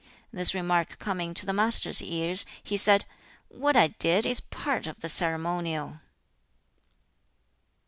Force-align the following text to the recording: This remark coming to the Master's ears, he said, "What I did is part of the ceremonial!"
This 0.33 0.55
remark 0.55 0.97
coming 0.97 1.35
to 1.35 1.45
the 1.45 1.53
Master's 1.53 2.01
ears, 2.01 2.43
he 2.63 2.75
said, 2.75 3.05
"What 3.49 3.75
I 3.75 3.89
did 3.89 4.25
is 4.25 4.41
part 4.41 4.87
of 4.87 5.01
the 5.01 5.09
ceremonial!" 5.09 5.99